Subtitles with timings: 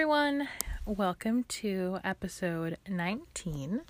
[0.00, 0.48] everyone.
[0.86, 3.82] Welcome to episode 19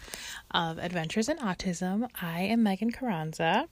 [0.50, 2.08] of Adventures in Autism.
[2.20, 3.68] I am Megan Carranza.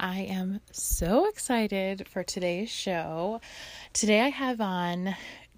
[0.00, 3.40] I am so excited for today's show.
[3.92, 5.14] Today I have on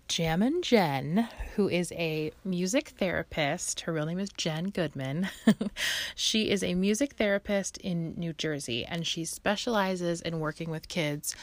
[0.06, 3.80] Jammin' Jen, who is a music therapist.
[3.80, 5.30] Her real name is Jen Goodman.
[6.14, 11.34] she is a music therapist in New Jersey and she specializes in working with kids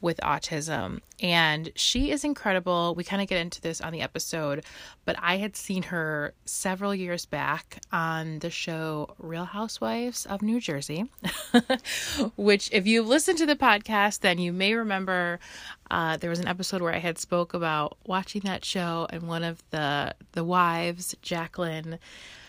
[0.00, 1.00] with autism.
[1.20, 2.94] And she is incredible.
[2.96, 4.64] We kind of get into this on the episode,
[5.04, 10.60] but I had seen her several years back on the show Real Housewives of New
[10.60, 11.10] Jersey,
[12.36, 15.40] which, if you've listened to the podcast, then you may remember
[15.90, 19.42] uh, there was an episode where I had spoke about watching that show, and one
[19.42, 21.98] of the the wives, Jacqueline,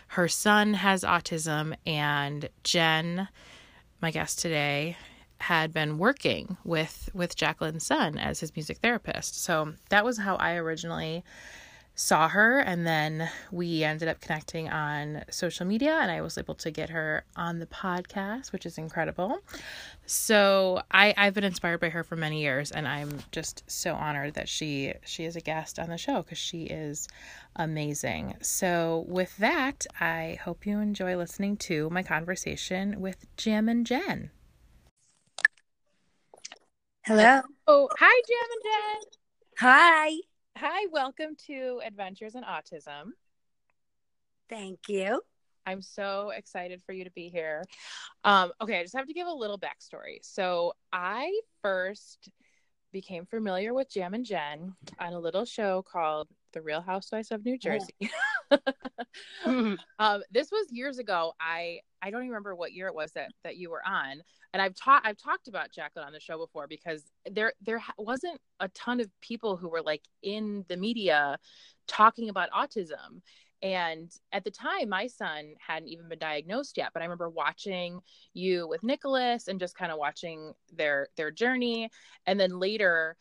[0.09, 3.27] her son has autism, and Jen,
[4.01, 4.97] my guest today,
[5.39, 9.41] had been working with with Jacqueline's son as his music therapist.
[9.41, 11.23] So that was how I originally
[11.99, 16.55] saw her and then we ended up connecting on social media and I was able
[16.55, 19.39] to get her on the podcast, which is incredible.
[20.05, 24.35] So I I've been inspired by her for many years and I'm just so honored
[24.35, 27.09] that she she is a guest on the show cuz she is
[27.57, 28.35] amazing.
[28.41, 34.31] So with that, I hope you enjoy listening to my conversation with Jam and Jen.
[37.09, 37.41] Hello.
[37.65, 39.09] Oh, hi, Jam and Jen.
[39.57, 40.11] Hi.
[40.57, 43.13] Hi, welcome to Adventures in Autism.
[44.47, 45.19] Thank you.
[45.65, 47.63] I'm so excited for you to be here.
[48.23, 50.19] Um, okay, I just have to give a little backstory.
[50.21, 52.29] So I first
[52.91, 57.43] became familiar with Jam and Jen on a little show called The Real Housewives of
[57.43, 57.57] New.
[57.57, 58.11] Jersey.
[58.51, 58.59] Oh.
[59.97, 61.33] um, this was years ago.
[61.41, 64.21] I I don't even remember what year it was that that you were on.
[64.53, 68.39] And I've taught I've talked about Jacqueline on the show before because there there wasn't
[68.59, 71.37] a ton of people who were like in the media
[71.87, 73.21] talking about autism.
[73.61, 76.91] And at the time, my son hadn't even been diagnosed yet.
[76.93, 77.99] But I remember watching
[78.33, 81.89] you with Nicholas and just kind of watching their their journey.
[82.25, 83.17] And then later,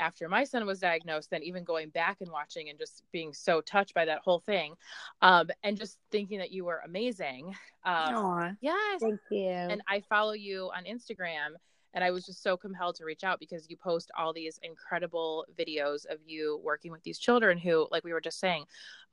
[0.00, 3.60] after my son was diagnosed, then even going back and watching and just being so
[3.60, 4.74] touched by that whole thing,
[5.22, 7.54] um, and just thinking that you were amazing.
[7.84, 9.46] Um, yes, thank you.
[9.46, 11.54] And I follow you on Instagram,
[11.94, 15.46] and I was just so compelled to reach out because you post all these incredible
[15.58, 18.64] videos of you working with these children who, like we were just saying,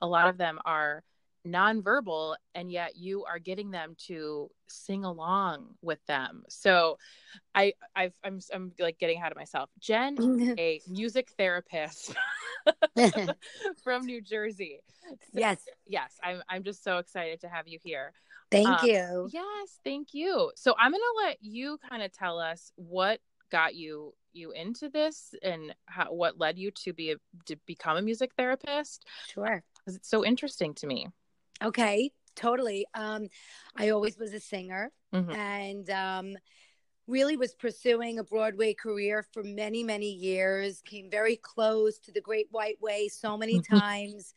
[0.02, 1.04] a lot of them are
[1.46, 6.44] nonverbal and yet you are getting them to sing along with them.
[6.50, 6.98] So
[7.56, 9.70] i I've, i'm i'm like getting ahead of myself.
[9.80, 12.16] Jen a music therapist
[13.84, 14.80] from new jersey.
[15.10, 15.60] So, yes.
[15.86, 18.14] yes i'm i'm just so excited to have you here.
[18.52, 19.30] Thank um, you.
[19.32, 20.52] yes thank you.
[20.56, 23.20] So i'm gonna let you kind of tell us what
[23.52, 27.16] got you you into this and how, what led you to be a,
[27.46, 29.06] to become a music therapist.
[29.32, 29.64] Sure.
[29.78, 31.08] Because it's so interesting to me
[31.62, 32.86] Okay, totally.
[32.94, 33.30] Um,
[33.76, 35.32] I always was a singer mm-hmm.
[35.32, 36.36] and um,
[37.08, 40.82] really was pursuing a Broadway career for many, many years.
[40.86, 43.78] Came very close to the Great White Way so many mm-hmm.
[43.78, 44.34] times.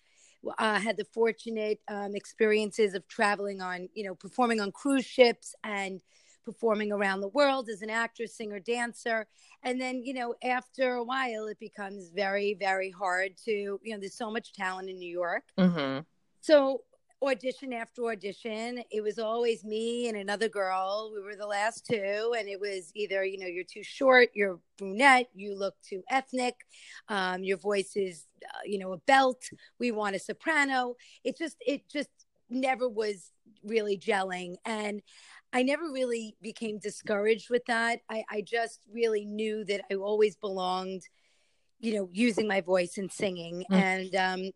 [0.59, 5.57] Uh, had the fortunate um, experiences of traveling on, you know, performing on cruise ships
[5.65, 6.01] and
[6.45, 9.27] performing around the world as an actress, singer, dancer.
[9.65, 13.99] And then, you know, after a while, it becomes very, very hard to, you know,
[13.99, 15.43] there's so much talent in New York.
[15.59, 16.03] Mm-hmm.
[16.41, 16.83] So
[17.23, 18.83] audition after audition.
[18.91, 21.11] It was always me and another girl.
[21.15, 24.59] We were the last two, and it was either you know you're too short, you're
[24.79, 26.55] brunette, you look too ethnic,
[27.09, 29.43] um, your voice is uh, you know a belt.
[29.79, 30.97] We want a soprano.
[31.25, 32.11] It just it just
[32.51, 33.33] never was
[33.65, 35.03] really gelling, and
[35.53, 38.01] I never really became discouraged with that.
[38.11, 41.03] I, I just really knew that I always belonged
[41.79, 43.77] you know using my voice and singing mm.
[43.77, 44.51] and um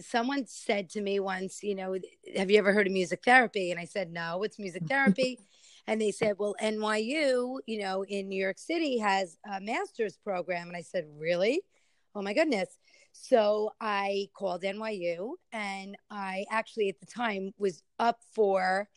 [0.00, 1.96] someone said to me once, you know,
[2.36, 3.70] have you ever heard of music therapy?
[3.70, 5.38] And I said, no, it's music therapy.
[5.86, 10.68] and they said, well, NYU, you know, in New York City has a master's program.
[10.68, 11.62] And I said, really?
[12.14, 12.68] Oh my goodness.
[13.12, 18.88] So I called NYU and I actually at the time was up for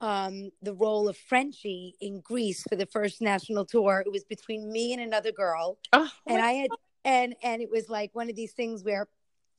[0.00, 4.02] um, the role of Frenchie in Grease for the first national tour.
[4.04, 5.78] It was between me and another girl.
[5.92, 6.70] Oh, and I had,
[7.04, 9.08] and, and it was like one of these things where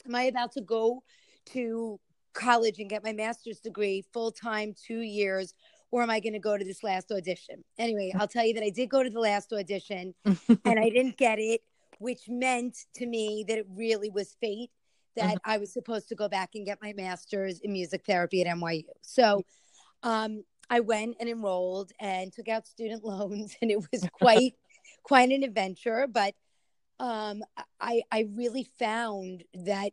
[0.07, 1.03] am I about to go
[1.47, 1.99] to
[2.33, 5.53] college and get my master's degree full time, two years,
[5.91, 7.63] or am I going to go to this last audition?
[7.77, 11.17] Anyway, I'll tell you that I did go to the last audition and I didn't
[11.17, 11.61] get it,
[11.99, 14.71] which meant to me that it really was fate
[15.15, 15.39] that uh-huh.
[15.45, 18.85] I was supposed to go back and get my master's in music therapy at NYU.
[19.01, 19.43] So
[20.01, 24.53] um, I went and enrolled and took out student loans, and it was quite
[25.03, 26.07] quite an adventure.
[26.11, 26.33] But
[27.03, 27.43] um,
[27.81, 29.91] I I really found that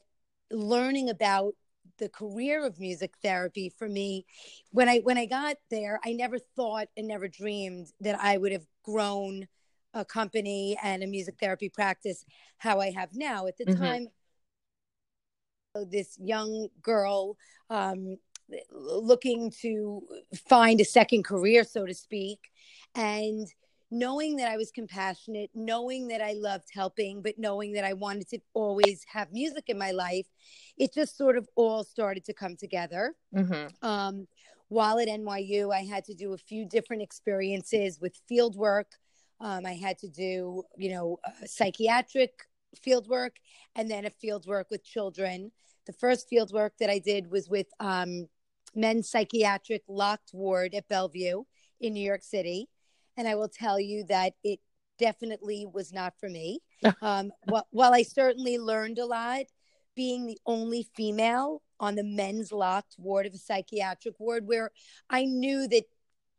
[0.52, 1.54] learning about
[1.98, 4.24] the career of music therapy for me
[4.70, 8.52] when i when i got there i never thought and never dreamed that i would
[8.52, 9.46] have grown
[9.92, 12.24] a company and a music therapy practice
[12.58, 13.82] how i have now at the mm-hmm.
[13.82, 14.08] time
[15.90, 17.36] this young girl
[17.68, 18.16] um,
[18.72, 20.02] looking to
[20.48, 22.50] find a second career so to speak
[22.94, 23.52] and
[23.90, 28.28] knowing that I was compassionate, knowing that I loved helping, but knowing that I wanted
[28.28, 30.26] to always have music in my life,
[30.76, 33.14] it just sort of all started to come together.
[33.34, 33.86] Mm-hmm.
[33.86, 34.28] Um,
[34.68, 38.92] while at NYU, I had to do a few different experiences with field work.
[39.40, 42.32] Um, I had to do, you know, psychiatric
[42.80, 43.36] field work
[43.74, 45.50] and then a field work with children.
[45.86, 48.28] The first field work that I did was with um,
[48.76, 51.42] men's psychiatric locked ward at Bellevue
[51.80, 52.68] in New York City
[53.20, 54.60] and I will tell you that it
[54.98, 56.60] definitely was not for me.
[57.02, 59.42] um, while, while I certainly learned a lot,
[59.94, 64.70] being the only female on the men's locked ward of a psychiatric ward, where
[65.10, 65.84] I knew that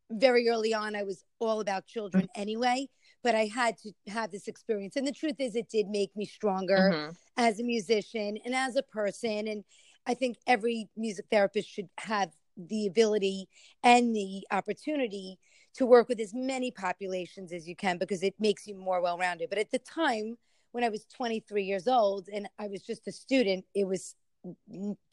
[0.10, 2.42] very early on I was all about children mm-hmm.
[2.42, 2.88] anyway,
[3.24, 4.96] but I had to have this experience.
[4.96, 7.12] And the truth is, it did make me stronger mm-hmm.
[7.38, 9.48] as a musician and as a person.
[9.48, 9.64] And
[10.08, 13.48] I think every music therapist should have the ability
[13.84, 15.38] and the opportunity
[15.76, 19.18] to work with as many populations as you can because it makes you more well
[19.18, 19.50] rounded.
[19.50, 20.38] But at the time,
[20.72, 24.16] when I was 23 years old and I was just a student, it was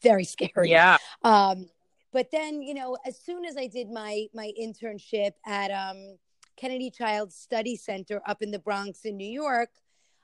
[0.01, 0.69] very scary.
[0.69, 0.97] Yeah.
[1.23, 1.69] Um,
[2.11, 6.17] but then, you know, as soon as I did my my internship at um,
[6.57, 9.69] Kennedy Child Study Center up in the Bronx in New York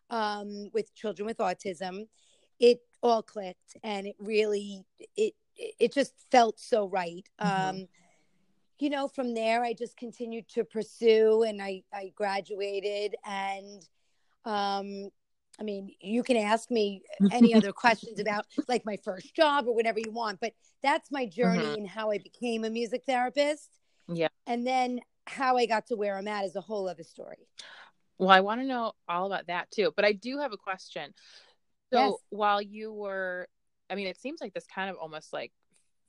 [0.09, 2.07] um, with children with autism,
[2.59, 4.83] it all clicked, and it really
[5.15, 7.29] it it just felt so right.
[7.41, 7.69] Mm-hmm.
[7.69, 7.87] Um,
[8.79, 13.15] you know, from there, I just continued to pursue and I, I graduated.
[13.25, 13.81] And
[14.43, 15.09] um,
[15.59, 19.75] I mean, you can ask me any other questions about like my first job or
[19.75, 21.75] whatever you want, but that's my journey mm-hmm.
[21.75, 23.69] and how I became a music therapist.
[24.07, 24.27] Yeah.
[24.45, 27.47] And then how I got to where I'm at is a whole other story.
[28.17, 31.13] Well, I want to know all about that too, but I do have a question.
[31.91, 32.13] So yes.
[32.29, 33.47] while you were,
[33.89, 35.51] I mean, it seems like this kind of almost like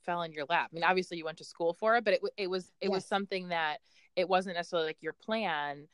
[0.07, 0.69] fell in your lap.
[0.71, 2.91] I mean, obviously you went to school for it, but it it was it yes.
[2.91, 3.77] was something that
[4.15, 5.87] it wasn't necessarily like your plan.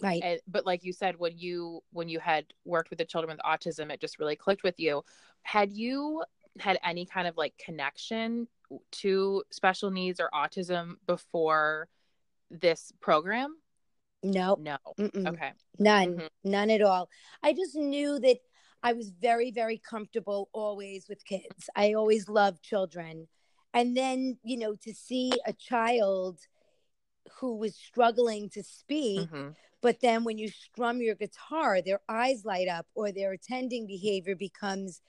[0.00, 0.22] Right.
[0.22, 3.44] And, but like you said, when you when you had worked with the children with
[3.44, 5.02] autism, it just really clicked with you.
[5.42, 6.22] Had you
[6.60, 8.46] had any kind of like connection
[8.92, 11.88] to special needs or autism before
[12.50, 13.56] this program?
[14.22, 14.56] No.
[14.60, 14.76] No.
[14.98, 15.28] Mm-mm.
[15.28, 15.52] Okay.
[15.78, 16.14] None.
[16.14, 16.50] Mm-hmm.
[16.50, 17.08] None at all.
[17.42, 18.38] I just knew that
[18.82, 21.68] I was very, very comfortable always with kids.
[21.74, 23.26] I always loved children
[23.74, 26.38] and then you know to see a child
[27.40, 29.48] who was struggling to speak mm-hmm.
[29.80, 34.34] but then when you strum your guitar their eyes light up or their attending behavior
[34.34, 35.00] becomes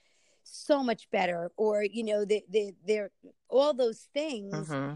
[0.42, 3.10] so much better or you know they, they, they're
[3.48, 4.94] all those things mm-hmm.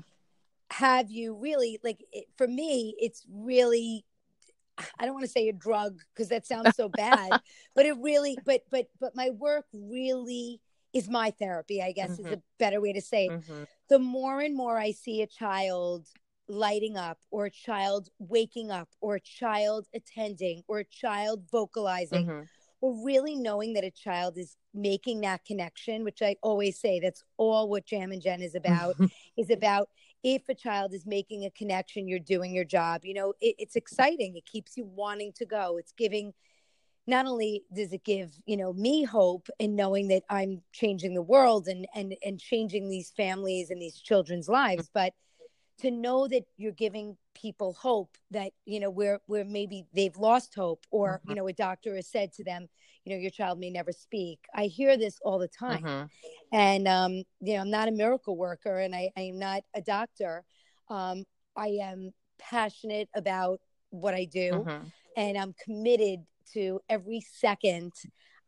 [0.71, 4.05] have you really like it, for me it's really
[4.99, 7.41] I don't want to say a drug because that sounds so bad,
[7.77, 10.61] but it really, but, but, but my work really
[10.95, 12.27] is my therapy, I guess mm-hmm.
[12.27, 13.33] is a better way to say it.
[13.33, 13.65] Mm-hmm.
[13.91, 16.07] The more and more I see a child
[16.49, 22.27] lighting up, or a child waking up, or a child attending, or a child vocalizing,
[22.27, 22.43] mm-hmm.
[22.81, 27.25] or really knowing that a child is making that connection, which I always say that's
[27.39, 28.97] all what Jam and Jen is about,
[29.37, 29.89] is about
[30.23, 33.05] if a child is making a connection, you're doing your job.
[33.05, 34.37] You know, it, it's exciting.
[34.37, 35.77] It keeps you wanting to go.
[35.77, 36.35] It's giving
[37.07, 41.23] not only does it give you know me hope in knowing that i'm changing the
[41.23, 45.13] world and and and changing these families and these children's lives but
[45.79, 50.55] to know that you're giving people hope that you know where where maybe they've lost
[50.55, 51.31] hope or mm-hmm.
[51.31, 52.69] you know a doctor has said to them
[53.05, 56.07] you know your child may never speak i hear this all the time mm-hmm.
[56.53, 60.45] and um you know i'm not a miracle worker and i i'm not a doctor
[60.89, 61.25] um
[61.57, 64.87] i am passionate about what i do mm-hmm.
[65.17, 66.21] and i'm committed
[66.53, 67.93] to every second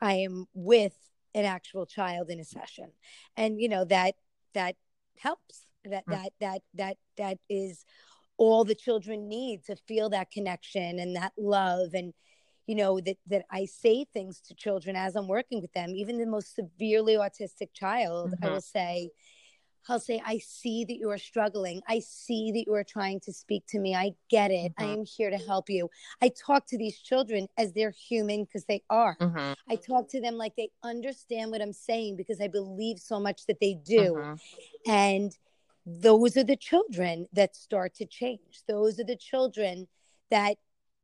[0.00, 0.95] I am with
[1.35, 2.93] an actual child in a session.
[3.37, 4.15] And you know that
[4.55, 4.76] that
[5.19, 5.67] helps.
[5.85, 6.12] That mm.
[6.12, 7.85] that that that that is
[8.38, 12.12] all the children need to feel that connection and that love and
[12.67, 16.19] you know that that I say things to children as I'm working with them even
[16.19, 18.45] the most severely autistic child mm-hmm.
[18.45, 19.11] I will say
[19.88, 21.81] I'll say, I see that you are struggling.
[21.88, 23.95] I see that you are trying to speak to me.
[23.95, 24.73] I get it.
[24.73, 24.85] Mm-hmm.
[24.85, 25.88] I am here to help you.
[26.23, 29.16] I talk to these children as they're human because they are.
[29.21, 29.52] Mm-hmm.
[29.71, 33.47] I talk to them like they understand what I'm saying because I believe so much
[33.47, 34.14] that they do.
[34.14, 34.90] Mm-hmm.
[34.90, 35.37] And
[35.87, 38.62] those are the children that start to change.
[38.66, 39.87] Those are the children
[40.31, 40.57] that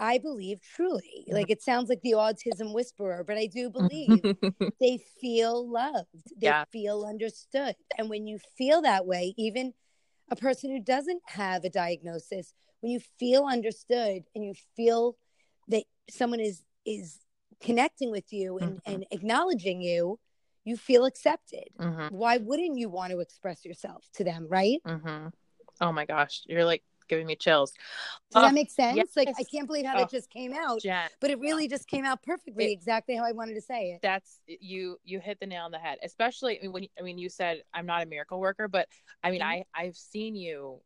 [0.02, 4.20] I believe truly, like it sounds like the autism whisperer, but I do believe
[4.80, 6.64] they feel loved, they yeah.
[6.72, 7.76] feel understood.
[7.96, 9.72] And when you feel that way, even
[10.28, 15.16] a person who doesn't have a diagnosis, when you feel understood and you feel
[15.68, 17.20] that someone is is
[17.62, 18.92] connecting with you and, mm-hmm.
[18.92, 20.18] and acknowledging you,
[20.64, 21.68] you feel accepted.
[21.78, 22.08] Mm-hmm.
[22.08, 24.80] Why wouldn't you want to express yourself to them, right?
[24.84, 25.28] Mm-hmm.
[25.80, 27.72] Oh my gosh, you're like giving me chills.
[28.30, 28.96] Does that make sense?
[28.96, 29.08] Yes.
[29.14, 31.08] Like I can't believe how oh, that just came out, Jen.
[31.20, 34.00] but it really just came out perfectly, it, exactly how I wanted to say it.
[34.02, 34.96] That's you.
[35.04, 35.98] You hit the nail on the head.
[36.02, 38.88] Especially I mean, when I mean you said I'm not a miracle worker, but
[39.22, 39.62] I mean mm-hmm.
[39.76, 40.80] I I've seen you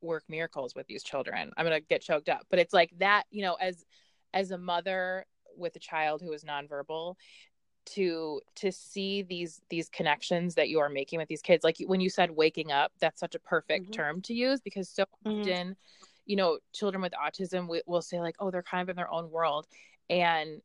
[0.00, 1.50] work miracles with these children.
[1.56, 3.24] I'm gonna get choked up, but it's like that.
[3.30, 3.84] You know, as
[4.32, 7.16] as a mother with a child who is nonverbal
[7.84, 12.00] to to see these these connections that you are making with these kids like when
[12.00, 13.92] you said waking up that's such a perfect mm-hmm.
[13.92, 15.40] term to use because so mm-hmm.
[15.40, 15.76] often
[16.24, 19.10] you know children with autism we, will say like oh they're kind of in their
[19.10, 19.66] own world
[20.08, 20.60] and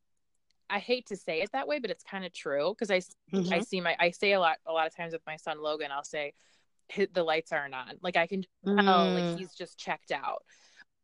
[0.70, 3.00] i hate to say it that way but it's kind of true because i
[3.36, 3.54] mm-hmm.
[3.54, 5.92] i see my i say a lot a lot of times with my son logan
[5.92, 6.34] i'll say
[7.14, 9.38] the lights aren't on like i can tell like mm.
[9.38, 10.44] he's just checked out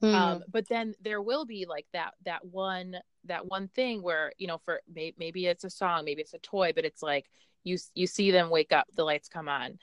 [0.04, 0.14] Mm.
[0.14, 4.48] Um, but then there will be like that that one that one thing where you
[4.48, 7.26] know for may, maybe it's a song, maybe it's a toy, but it's like
[7.64, 9.78] you you see them wake up, the lights come on,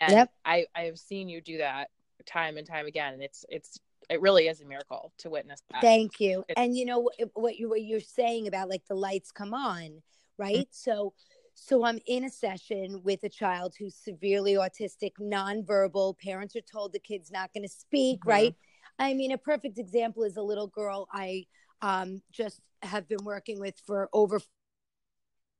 [0.00, 0.30] and yep.
[0.44, 1.90] I I have seen you do that
[2.26, 3.78] time and time again, and it's it's
[4.10, 5.80] it really is a miracle to witness that.
[5.80, 6.44] Thank you.
[6.48, 10.02] It's, and you know what you what you're saying about like the lights come on,
[10.38, 10.56] right?
[10.56, 10.62] Mm-hmm.
[10.70, 11.14] So
[11.54, 16.18] so I'm in a session with a child who's severely autistic, nonverbal.
[16.18, 18.30] Parents are told the kid's not going to speak, mm-hmm.
[18.30, 18.54] right?
[18.98, 21.46] I mean, a perfect example is a little girl I
[21.82, 24.40] um, just have been working with for over.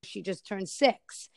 [0.03, 1.29] She just turned six.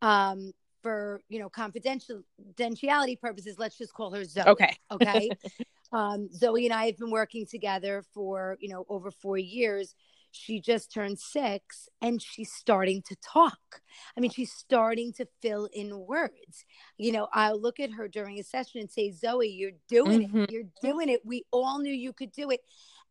[0.00, 4.48] Um, for you know confidentiality purposes, let's just call her Zoe.
[4.48, 4.76] Okay.
[4.90, 5.30] Okay.
[5.92, 9.94] um, Zoe and I have been working together for you know over four years
[10.32, 13.82] she just turned six and she's starting to talk.
[14.16, 16.64] I mean, she's starting to fill in words.
[16.96, 20.38] You know, I'll look at her during a session and say, Zoe, you're doing mm-hmm.
[20.44, 20.50] it.
[20.50, 21.20] You're doing it.
[21.24, 22.60] We all knew you could do it.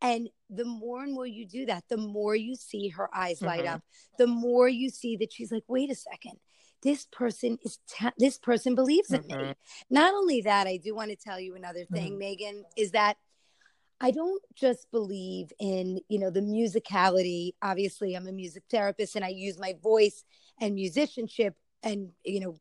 [0.02, 3.66] And the more and more you do that, the more you see her eyes light
[3.66, 3.76] mm-hmm.
[3.76, 3.82] up,
[4.18, 6.38] the more you see that she's like, wait a second.
[6.82, 7.78] This person is
[8.18, 9.50] this person believes in mm-hmm.
[9.50, 9.54] me.
[9.92, 12.20] Not only that, I do want to tell you another thing, mm-hmm.
[12.20, 13.18] Megan, is that
[14.00, 17.52] I don't just believe in, you know, the musicality.
[17.62, 20.24] Obviously, I'm a music therapist and I use my voice
[20.60, 21.54] and musicianship
[21.84, 22.56] and, you know,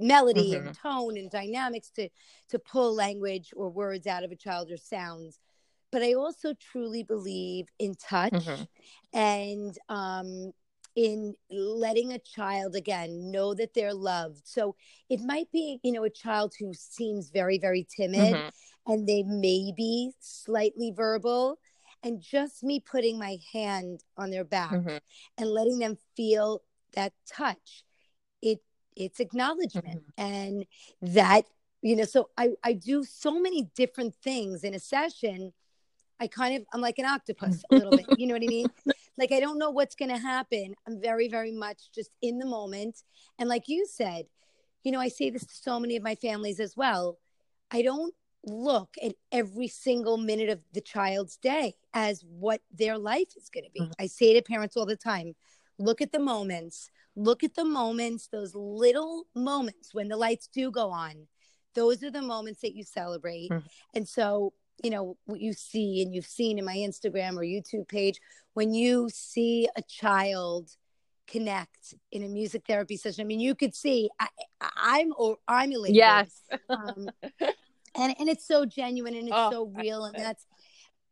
[0.00, 0.68] melody mm-hmm.
[0.68, 2.08] and tone and dynamics to
[2.48, 5.38] to pull language or words out of a child or sounds.
[5.92, 8.62] But I also truly believe in touch mm-hmm.
[9.12, 10.52] and um
[10.94, 14.40] in letting a child again know that they're loved.
[14.44, 14.76] So
[15.10, 18.48] it might be, you know, a child who seems very, very timid mm-hmm
[18.86, 21.58] and they may be slightly verbal
[22.02, 24.96] and just me putting my hand on their back mm-hmm.
[25.38, 26.62] and letting them feel
[26.94, 27.84] that touch
[28.40, 28.60] it
[28.94, 30.22] it's acknowledgment mm-hmm.
[30.22, 30.66] and
[31.02, 31.42] that
[31.82, 35.52] you know so i i do so many different things in a session
[36.20, 38.66] i kind of i'm like an octopus a little bit you know what i mean
[39.18, 42.46] like i don't know what's going to happen i'm very very much just in the
[42.46, 43.02] moment
[43.38, 44.26] and like you said
[44.84, 47.18] you know i say this to so many of my families as well
[47.70, 48.14] i don't
[48.46, 53.64] look at every single minute of the child's day as what their life is going
[53.64, 53.80] to be.
[53.80, 53.92] Mm-hmm.
[53.98, 55.34] I say to parents all the time
[55.78, 60.70] look at the moments, look at the moments, those little moments when the lights do
[60.70, 61.26] go on.
[61.74, 63.50] Those are the moments that you celebrate.
[63.50, 63.66] Mm-hmm.
[63.94, 67.88] And so, you know, what you see and you've seen in my Instagram or YouTube
[67.88, 68.20] page,
[68.54, 70.70] when you see a child
[71.26, 73.22] connect in a music therapy session.
[73.22, 75.96] I mean, you could see I, am or I'm elated.
[75.96, 76.42] Yes.
[76.68, 77.10] um,
[77.96, 80.46] and and it's so genuine and it's oh, so real and that's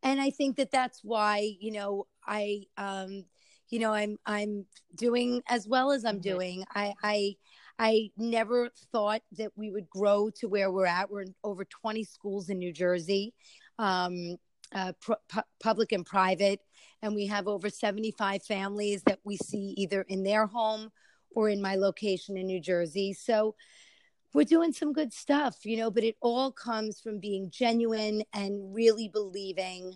[0.03, 3.25] and i think that that's why you know i um
[3.69, 6.21] you know i'm i'm doing as well as i'm mm-hmm.
[6.29, 7.35] doing i i
[7.79, 12.03] i never thought that we would grow to where we're at we're in over 20
[12.03, 13.33] schools in new jersey
[13.79, 14.35] um
[14.73, 16.59] uh, pu- public and private
[17.01, 20.89] and we have over 75 families that we see either in their home
[21.35, 23.55] or in my location in new jersey so
[24.35, 28.75] we're doing some good stuff, you know, but it all comes from being genuine and
[28.75, 29.95] really believing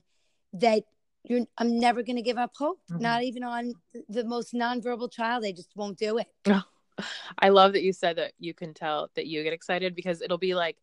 [0.54, 0.84] that
[1.26, 3.02] you're I'm never going to give up hope, mm-hmm.
[3.02, 3.74] not even on
[4.08, 5.44] the most nonverbal child.
[5.44, 6.28] They just won't do it.
[7.40, 10.38] I love that you said that you can tell that you get excited because it'll
[10.38, 10.78] be like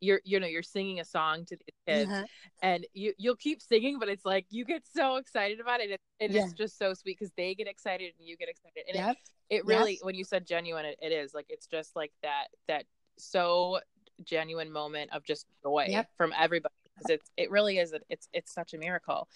[0.00, 2.24] you're you know you're singing a song to these kids uh-huh.
[2.62, 6.32] and you you'll keep singing but it's like you get so excited about it and,
[6.32, 6.44] yeah.
[6.44, 9.16] it's just so sweet because they get excited and you get excited and yep.
[9.48, 10.04] it, it really yes.
[10.04, 12.84] when you said genuine it, it is like it's just like that that
[13.16, 13.80] so
[14.24, 16.10] genuine moment of just joy yep.
[16.16, 19.28] from everybody because it's it really is it's it's such a miracle.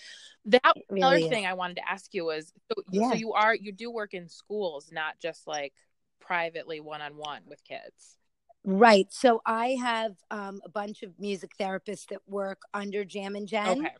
[0.46, 1.28] That really other is.
[1.28, 3.10] thing I wanted to ask you was so, yeah.
[3.10, 5.74] so you are you do work in schools, not just like
[6.20, 8.16] privately one on one with kids.
[8.64, 9.06] Right.
[9.10, 13.80] So I have um, a bunch of music therapists that work under Jam and Jen.
[13.80, 13.94] Okay.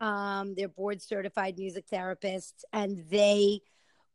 [0.00, 3.60] Um, they're board certified music therapists, and they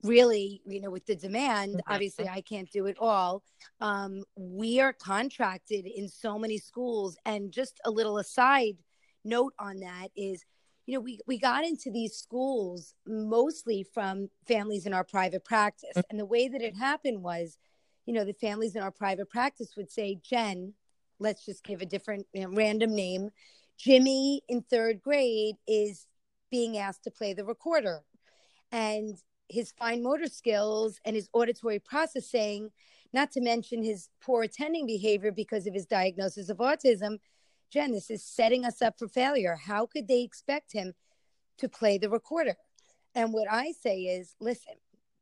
[0.04, 1.94] really, you know, with the demand, mm-hmm.
[1.94, 3.44] obviously I can't do it all.
[3.80, 7.18] Um, we are contracted in so many schools.
[7.26, 8.78] And just a little aside
[9.24, 10.44] note on that is,
[10.86, 15.90] you know, we, we got into these schools mostly from families in our private practice.
[15.92, 16.10] Mm-hmm.
[16.10, 17.58] And the way that it happened was,
[18.06, 20.74] you know, the families in our private practice would say, Jen,
[21.20, 23.30] let's just give a different you know, random name.
[23.78, 26.08] Jimmy in third grade is
[26.50, 28.02] being asked to play the recorder.
[28.72, 29.18] And
[29.50, 32.72] his fine motor skills and his auditory processing,
[33.14, 37.20] not to mention his poor attending behavior because of his diagnosis of autism.
[37.72, 39.56] Jen, this is setting us up for failure.
[39.56, 40.94] How could they expect him
[41.58, 42.56] to play the recorder?
[43.16, 44.74] And what I say is, listen,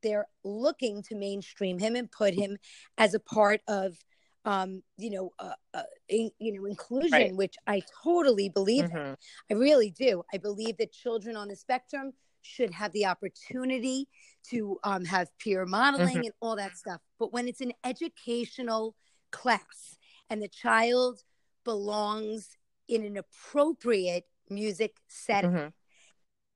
[0.01, 2.57] they're looking to mainstream him and put him
[2.97, 3.97] as a part of,
[4.45, 7.35] um, you know, uh, uh, in, you know, inclusion, right.
[7.35, 8.97] which I totally believe mm-hmm.
[8.97, 9.17] in.
[9.51, 10.23] I really do.
[10.33, 14.07] I believe that children on the spectrum should have the opportunity
[14.49, 16.25] to um, have peer modeling mm-hmm.
[16.25, 17.01] and all that stuff.
[17.19, 18.95] But when it's an educational
[19.31, 19.97] class
[20.29, 21.19] and the child
[21.63, 25.67] belongs in an appropriate music setting, mm-hmm.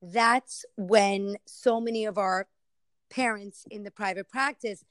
[0.01, 2.47] that's when so many of our
[3.09, 4.83] parents in the private practice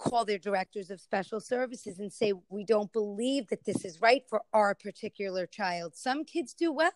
[0.00, 4.22] call their directors of special services and say, We don't believe that this is right
[4.28, 5.94] for our particular child.
[5.94, 6.90] Some kids do well.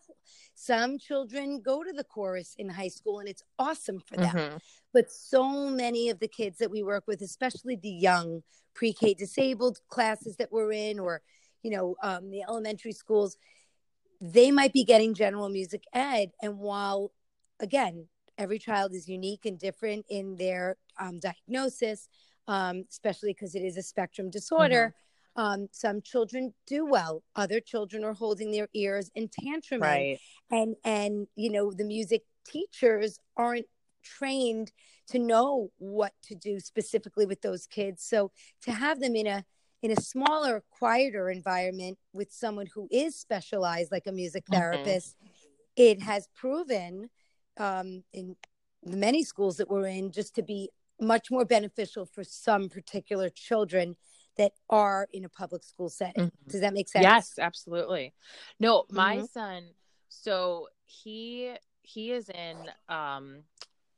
[0.54, 4.34] Some children go to the chorus in high school and it's awesome for them.
[4.34, 4.56] Mm-hmm.
[4.92, 8.42] But so many of the kids that we work with, especially the young
[8.74, 11.20] pre K disabled classes that we're in, or,
[11.64, 13.36] you know, um, the elementary schools,
[14.20, 16.30] they might be getting general music ed.
[16.40, 17.10] And while,
[17.58, 18.06] again,
[18.38, 22.08] every child is unique and different in their um, diagnosis,
[22.46, 24.94] um, especially because it is a spectrum disorder.
[24.94, 25.00] Mm-hmm.
[25.36, 27.24] Um, some children do well.
[27.34, 29.80] Other children are holding their ears and tantruming.
[29.80, 30.18] Right.
[30.52, 33.66] And and you know the music teachers aren't
[34.04, 34.70] trained
[35.08, 38.04] to know what to do specifically with those kids.
[38.04, 38.30] So
[38.62, 39.44] to have them in a
[39.84, 44.58] in a smaller, quieter environment with someone who is specialized, like a music mm-hmm.
[44.58, 45.28] therapist, mm-hmm.
[45.76, 47.10] it has proven
[47.58, 48.34] um, in
[48.82, 53.28] the many schools that we're in just to be much more beneficial for some particular
[53.28, 53.94] children
[54.38, 56.28] that are in a public school setting.
[56.28, 56.50] Mm-hmm.
[56.50, 57.02] Does that make sense?
[57.02, 58.14] Yes, absolutely.
[58.58, 59.26] No, my mm-hmm.
[59.26, 59.64] son,
[60.08, 62.56] so he he is in
[62.88, 63.42] um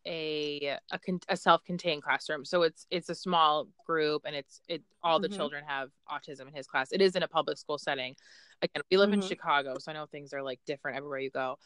[0.06, 2.44] a a, a self-contained classroom.
[2.44, 5.36] So it's it's a small group and it's it all the mm-hmm.
[5.36, 6.92] children have autism in his class.
[6.92, 8.14] It is in a public school setting.
[8.62, 9.28] Again, we live in mm-hmm.
[9.28, 11.58] Chicago, so I know things are like different everywhere you go.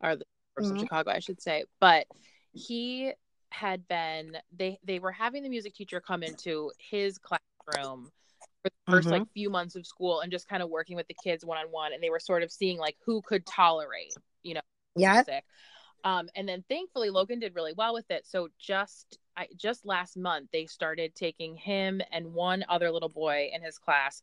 [0.00, 0.78] Or the from mm-hmm.
[0.80, 1.64] Chicago, I should say.
[1.80, 2.06] But
[2.52, 3.12] he
[3.50, 8.10] had been they they were having the music teacher come into his classroom
[8.62, 9.10] for the 1st mm-hmm.
[9.10, 11.66] like few months of school and just kind of working with the kids one on
[11.66, 14.60] one and they were sort of seeing like who could tolerate you know
[14.96, 15.44] yeah music.
[16.06, 20.16] Um and then thankfully Logan did really well with it so just I just last
[20.16, 24.22] month they started taking him and one other little boy in his class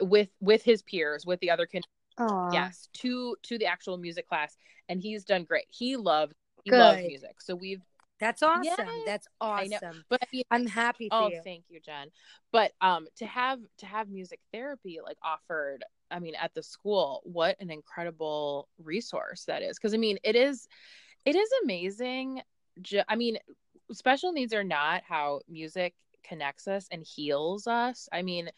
[0.00, 1.86] with with his peers with the other kids
[2.52, 4.56] yes to to the actual music class
[4.88, 6.78] and he's done great he loved he Good.
[6.78, 7.80] loves music so we've
[8.20, 8.62] that's awesome.
[8.62, 8.88] Yes.
[9.06, 10.04] That's awesome.
[10.08, 11.40] But I mean, I'm happy oh, you.
[11.44, 12.08] thank you, Jen.
[12.52, 17.22] But um to have to have music therapy like offered, I mean, at the school,
[17.24, 19.76] what an incredible resource that is.
[19.76, 20.68] Because I mean, it is
[21.24, 22.42] it is amazing.
[23.08, 23.38] I mean,
[23.92, 28.08] special needs are not how music connects us and heals us.
[28.12, 28.50] I mean,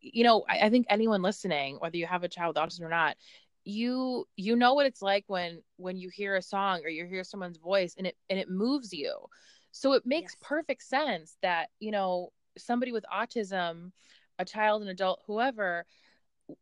[0.00, 2.90] you know, I, I think anyone listening, whether you have a child with autism or
[2.90, 3.16] not,
[3.64, 7.22] you you know what it's like when when you hear a song or you hear
[7.22, 9.14] someone's voice and it and it moves you
[9.70, 10.48] so it makes yes.
[10.48, 13.92] perfect sense that you know somebody with autism
[14.38, 15.84] a child an adult whoever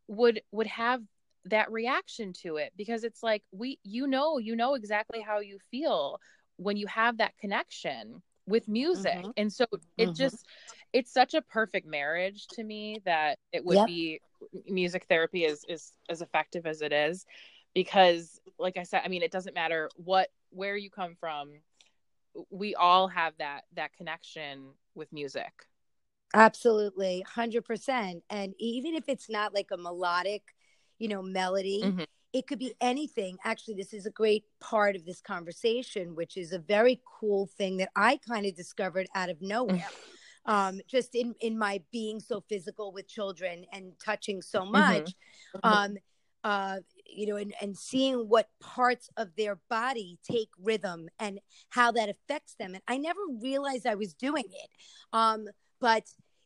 [0.07, 1.01] would would have
[1.45, 5.57] that reaction to it because it's like we you know you know exactly how you
[5.71, 6.19] feel
[6.57, 9.31] when you have that connection with music mm-hmm.
[9.37, 9.65] and so
[9.97, 10.13] it mm-hmm.
[10.13, 10.45] just
[10.91, 13.87] it's such a perfect marriage to me that it would yep.
[13.87, 14.19] be
[14.67, 17.25] music therapy is is as effective as it is
[17.73, 21.51] because like i said i mean it doesn't matter what where you come from
[22.49, 25.51] we all have that that connection with music
[26.33, 30.43] absolutely 100% and even if it's not like a melodic
[30.99, 32.03] you know melody mm-hmm.
[32.33, 36.53] it could be anything actually this is a great part of this conversation which is
[36.53, 39.89] a very cool thing that i kind of discovered out of nowhere
[40.45, 44.71] um, just in in my being so physical with children and touching so mm-hmm.
[44.71, 45.13] much.
[45.55, 45.67] Mm-hmm.
[45.67, 45.97] Um,
[46.43, 51.91] uh, you know, and, and seeing what parts of their body take rhythm and how
[51.91, 52.73] that affects them.
[52.73, 54.69] And I never realized I was doing it.
[55.11, 55.47] Um,
[55.81, 56.03] but,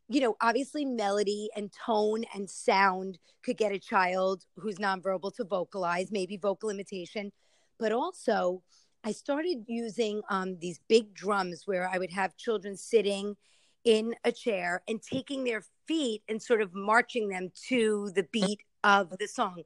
[0.10, 5.44] you know, obviously melody and tone and sound could get a child who's nonverbal to
[5.44, 7.32] vocalize, maybe vocal imitation.
[7.80, 8.62] But also,
[9.04, 13.36] I started using um, these big drums where I would have children sitting
[13.84, 18.62] in a chair and taking their feet and sort of marching them to the beat
[18.84, 19.64] of the song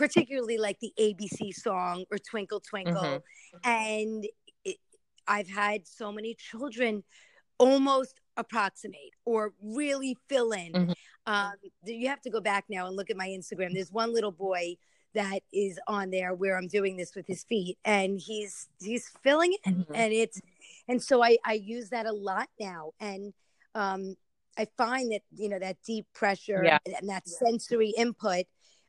[0.00, 2.94] particularly like the ABC song or Twinkle Twinkle.
[2.94, 3.70] Mm-hmm.
[3.70, 4.26] And
[4.64, 4.78] it,
[5.28, 7.04] I've had so many children
[7.58, 10.72] almost approximate or really fill in.
[10.72, 10.92] Mm-hmm.
[11.26, 11.52] Um,
[11.84, 13.72] you have to go back now and look at my Instagram.
[13.72, 14.76] There's one little boy
[15.14, 19.52] that is on there where I'm doing this with his feet and he's he's filling
[19.52, 19.92] it mm-hmm.
[19.92, 20.40] and it's
[20.88, 23.32] and so I I use that a lot now and
[23.74, 24.14] um
[24.56, 26.78] I find that you know that deep pressure yeah.
[26.98, 28.44] and that sensory input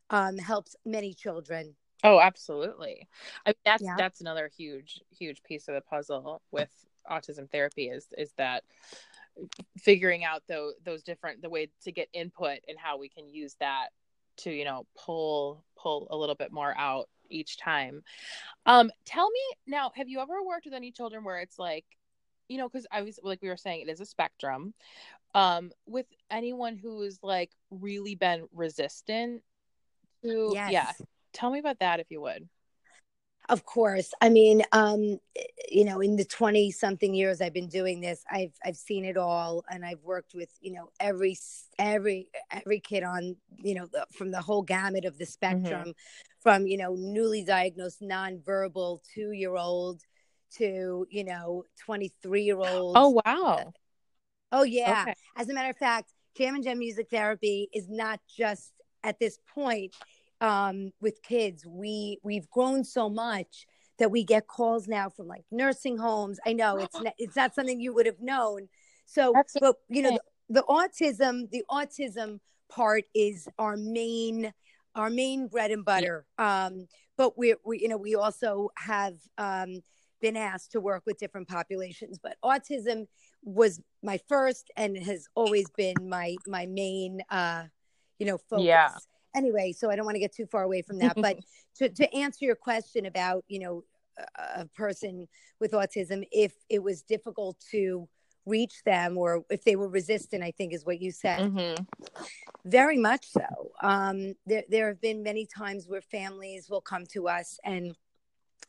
[0.09, 1.75] um, helps many children.
[2.03, 3.07] Oh, absolutely.
[3.45, 3.95] I mean, that's yeah.
[3.97, 6.69] that's another huge huge piece of the puzzle with
[7.09, 8.63] autism therapy is is that
[9.77, 13.55] figuring out those those different the way to get input and how we can use
[13.59, 13.89] that
[14.37, 18.03] to you know pull pull a little bit more out each time.
[18.65, 21.85] Um, tell me now, have you ever worked with any children where it's like,
[22.49, 24.73] you know, because I was like we were saying, it is a spectrum.
[25.33, 29.41] Um, with anyone who is like really been resistant
[30.23, 30.71] to yes.
[30.71, 30.91] yeah
[31.33, 32.47] tell me about that if you would
[33.51, 35.19] of course i mean um
[35.69, 39.17] you know in the 20 something years i've been doing this i've i've seen it
[39.17, 41.37] all and i've worked with you know every
[41.77, 45.31] every every kid on you know the, from the whole gamut of the mm-hmm.
[45.31, 45.91] spectrum mm-hmm.
[46.39, 50.01] from you know newly diagnosed nonverbal 2 year old
[50.53, 53.73] to you know 23 year old oh wow
[54.53, 55.13] oh yeah okay.
[55.35, 58.71] as a matter of fact jam and jen music therapy is not just
[59.03, 59.93] at this point
[60.41, 63.65] um, with kids, we we've grown so much
[63.99, 66.39] that we get calls now from like nursing homes.
[66.45, 68.67] I know it's not, it's not something you would have known.
[69.05, 70.17] So, That's but you know,
[70.49, 74.51] the, the autism, the autism part is our main
[74.95, 76.25] our main bread and butter.
[76.37, 76.65] Yeah.
[76.65, 79.81] Um, but we we you know we also have um,
[80.21, 82.19] been asked to work with different populations.
[82.21, 83.07] But autism
[83.43, 87.65] was my first and has always been my my main uh,
[88.17, 88.65] you know focus.
[88.65, 88.89] Yeah.
[89.35, 91.37] Anyway, so I don't want to get too far away from that, but
[91.75, 93.83] to to answer your question about you know
[94.55, 95.27] a, person
[95.59, 98.07] with autism, if it was difficult to
[98.45, 101.39] reach them or if they were resistant, I think is what you said.
[101.39, 101.83] Mm-hmm.
[102.65, 103.71] Very much so.
[103.81, 107.95] Um, there, there have been many times where families will come to us and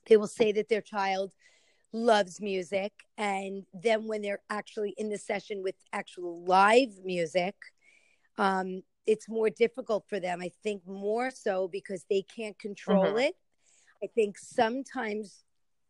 [0.07, 1.33] they will say that their child
[1.93, 2.93] loves music.
[3.17, 7.55] And then when they're actually in the session with actual live music,
[8.39, 10.41] um, it's more difficult for them.
[10.41, 13.19] I think more so because they can't control mm-hmm.
[13.19, 13.35] it.
[14.03, 15.45] I think sometimes,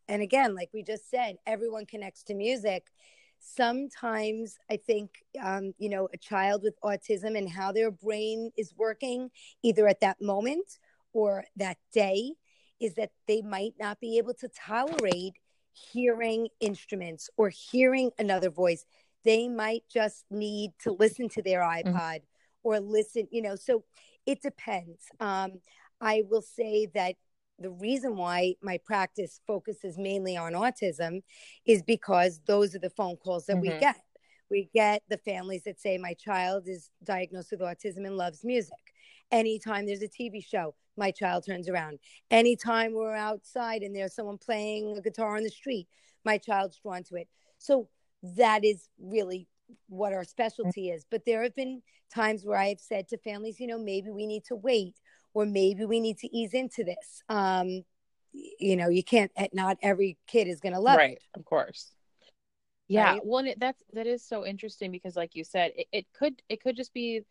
[0.07, 2.87] and again, like we just said, everyone connects to music.
[3.39, 5.11] Sometimes I think,
[5.43, 9.29] um, you know, a child with autism and how their brain is working,
[9.63, 10.79] either at that moment
[11.11, 12.33] or that day,
[12.79, 15.33] is that they might not be able to tolerate
[15.71, 18.85] hearing instruments or hearing another voice.
[19.25, 21.85] They might just need to listen to their iPod.
[21.85, 22.32] Mm-hmm
[22.63, 23.83] or listen, you know, so
[24.25, 25.03] it depends.
[25.19, 25.59] Um,
[26.01, 27.15] I will say that
[27.59, 31.21] the reason why my practice focuses mainly on autism
[31.65, 33.73] is because those are the phone calls that mm-hmm.
[33.73, 34.01] we get.
[34.49, 38.73] We get the families that say, My child is diagnosed with autism and loves music.
[39.31, 41.99] Anytime there's a TV show, my child turns around.
[42.29, 45.87] Anytime we're outside and there's someone playing a guitar on the street,
[46.23, 47.27] my child's drawn to it.
[47.57, 47.89] So
[48.35, 49.47] that is really
[49.87, 51.05] what our specialty is.
[51.09, 51.81] But there have been
[52.13, 54.95] times where I've said to families, you know, maybe we need to wait
[55.33, 57.23] or maybe we need to ease into this.
[57.29, 57.83] Um,
[58.31, 61.23] you know, you can't, eh, not every kid is going to love right, it.
[61.35, 61.91] Of course.
[62.87, 63.13] Yeah.
[63.13, 63.21] Right?
[63.23, 66.75] Well, that's, that is so interesting because like you said, it, it could, it could
[66.75, 67.21] just be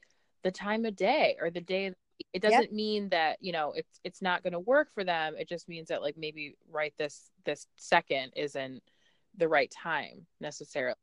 [0.42, 1.92] the time of day or the day
[2.32, 2.72] it doesn't yep.
[2.72, 5.88] mean that you know it's it's not going to work for them it just means
[5.88, 8.82] that like maybe right this this second isn't
[9.38, 10.96] the right time necessarily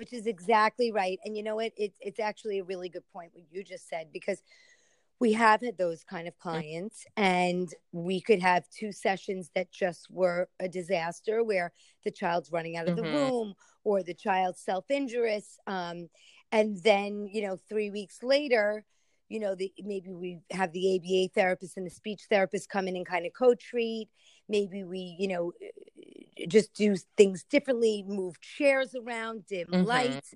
[0.00, 1.20] which is exactly right.
[1.24, 1.72] And you know what?
[1.76, 4.42] It's it's actually a really good point what you just said because
[5.20, 10.10] we have had those kind of clients and we could have two sessions that just
[10.10, 11.72] were a disaster where
[12.04, 13.04] the child's running out of mm-hmm.
[13.04, 16.08] the room or the child's self-injurious um,
[16.50, 18.82] and then you know three weeks later
[19.28, 22.96] you know the maybe we have the aba therapist and the speech therapist come in
[22.96, 24.08] and kind of co-treat
[24.48, 25.52] maybe we you know
[26.48, 29.86] just do things differently, move chairs around, dim mm-hmm.
[29.86, 30.34] lights,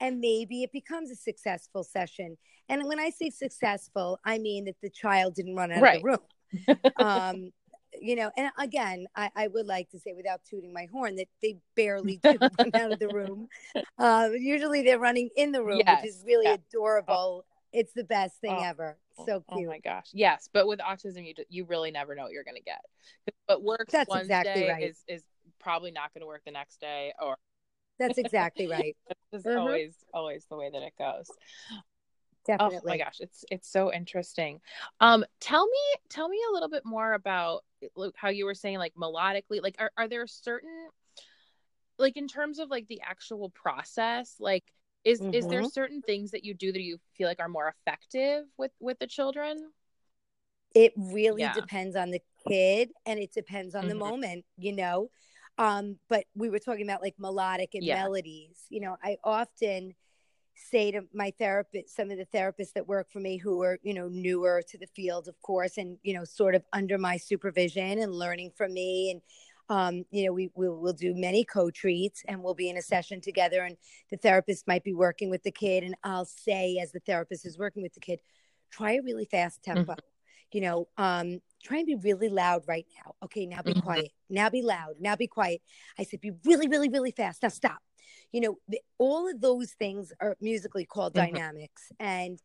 [0.00, 2.36] and maybe it becomes a successful session.
[2.68, 5.96] And when I say successful, I mean that the child didn't run out right.
[5.96, 6.78] of the room.
[6.96, 7.52] um,
[8.00, 11.28] you know, and again, I, I, would like to say without tooting my horn that
[11.40, 13.48] they barely do run out of the room.
[13.98, 16.02] Uh, usually they're running in the room, yes.
[16.02, 17.44] which is really adorable.
[17.72, 18.64] It's the best thing oh.
[18.64, 18.98] ever.
[19.24, 19.66] So cute.
[19.66, 20.08] Oh my gosh.
[20.12, 20.48] Yes.
[20.52, 22.80] But with autism, you, you really never know what you're going to get.
[23.48, 24.82] But works That's exactly right.
[24.82, 25.22] is, is
[25.66, 27.36] probably not going to work the next day or
[27.98, 28.96] that's exactly right.
[29.32, 29.58] That's mm-hmm.
[29.58, 31.28] always always the way that it goes.
[32.46, 32.78] Definitely.
[32.84, 34.60] Oh my gosh, it's it's so interesting.
[35.00, 37.64] Um, tell me tell me a little bit more about
[38.14, 39.60] how you were saying like melodically.
[39.60, 40.88] Like, are are there certain
[41.98, 44.64] like in terms of like the actual process, like
[45.04, 45.34] is mm-hmm.
[45.34, 45.68] is there mm-hmm.
[45.68, 49.08] certain things that you do that you feel like are more effective with with the
[49.08, 49.70] children?
[50.74, 51.54] It really yeah.
[51.54, 53.88] depends on the kid and it depends on mm-hmm.
[53.88, 55.08] the moment, you know.
[55.58, 58.02] Um, but we were talking about like melodic and yeah.
[58.02, 58.66] melodies.
[58.68, 59.94] You know, I often
[60.54, 63.94] say to my therapist, some of the therapists that work for me who are, you
[63.94, 67.98] know, newer to the field, of course, and, you know, sort of under my supervision
[67.98, 69.10] and learning from me.
[69.10, 69.22] And,
[69.68, 73.20] um, you know, we will we'll do many co-treats and we'll be in a session
[73.20, 73.76] together and
[74.10, 75.82] the therapist might be working with the kid.
[75.82, 78.20] And I'll say, as the therapist is working with the kid,
[78.70, 79.92] try a really fast tempo.
[79.92, 80.15] Mm-hmm
[80.52, 83.14] you know, um, try and be really loud right now.
[83.24, 83.80] Okay, now be mm-hmm.
[83.80, 84.12] quiet.
[84.30, 84.94] Now be loud.
[85.00, 85.60] Now be quiet.
[85.98, 87.42] I said, be really, really, really fast.
[87.42, 87.78] Now stop.
[88.32, 91.34] You know, the, all of those things are musically called mm-hmm.
[91.34, 92.38] dynamics, and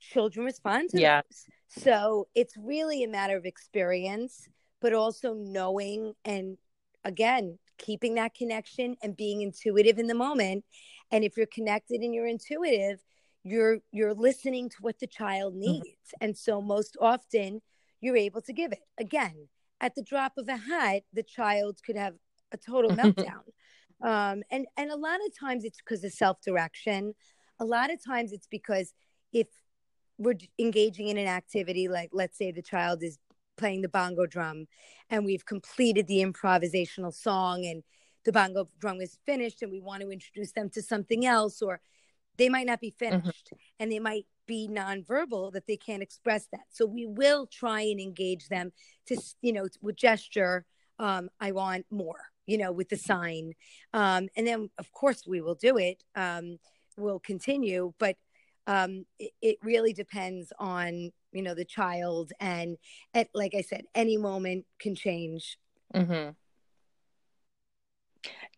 [0.00, 1.22] children respond to yeah.
[1.22, 1.82] those.
[1.82, 4.48] So it's really a matter of experience,
[4.80, 6.58] but also knowing and
[7.04, 10.64] again, keeping that connection and being intuitive in the moment.
[11.10, 13.00] And if you're connected and you're intuitive,
[13.44, 15.72] you're you're listening to what the child mm-hmm.
[15.72, 16.24] needs mm-hmm.
[16.24, 17.60] and so most often
[18.00, 19.48] you're able to give it again
[19.80, 22.14] at the drop of a hat the child could have
[22.52, 23.42] a total meltdown
[24.02, 27.14] um, and and a lot of times it's because of self-direction
[27.58, 28.92] a lot of times it's because
[29.32, 29.46] if
[30.18, 33.18] we're engaging in an activity like let's say the child is
[33.56, 34.66] playing the bongo drum
[35.10, 37.82] and we've completed the improvisational song and
[38.24, 41.80] the bongo drum is finished and we want to introduce them to something else or
[42.38, 43.20] they might not be mm-hmm.
[43.20, 43.56] finished mm-hmm.
[43.80, 48.00] and they might be nonverbal that they can't express that so we will try and
[48.00, 48.72] engage them
[49.06, 50.64] to you know with gesture
[50.98, 53.52] um, i want more you know with the sign
[53.92, 56.58] um, and then of course we will do it um,
[56.96, 58.16] we'll continue but
[58.66, 62.76] um, it, it, really depends on you know the child and
[63.14, 65.58] at like i said any moment can change
[65.94, 66.30] mm-hmm.